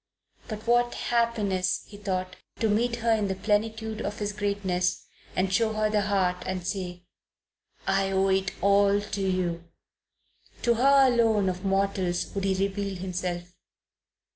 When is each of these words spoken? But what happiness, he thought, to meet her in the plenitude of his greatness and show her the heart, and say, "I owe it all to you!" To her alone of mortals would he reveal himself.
But 0.47 0.65
what 0.65 0.95
happiness, 0.95 1.83
he 1.85 1.95
thought, 1.95 2.35
to 2.59 2.67
meet 2.67 2.95
her 3.05 3.11
in 3.11 3.27
the 3.27 3.35
plenitude 3.35 4.01
of 4.01 4.17
his 4.17 4.33
greatness 4.33 5.05
and 5.35 5.53
show 5.53 5.73
her 5.73 5.91
the 5.91 6.01
heart, 6.01 6.37
and 6.47 6.65
say, 6.65 7.03
"I 7.85 8.09
owe 8.09 8.29
it 8.29 8.49
all 8.63 8.99
to 8.99 9.21
you!" 9.21 9.63
To 10.63 10.73
her 10.73 11.05
alone 11.05 11.49
of 11.49 11.63
mortals 11.63 12.33
would 12.33 12.45
he 12.45 12.55
reveal 12.67 12.95
himself. 12.95 13.53